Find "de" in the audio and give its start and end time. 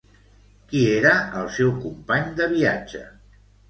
2.43-2.53